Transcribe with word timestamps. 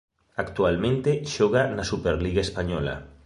Actualmente 0.43 1.11
xoga 1.33 1.63
na 1.75 1.83
Superliga 1.91 2.41
Española. 2.47 2.95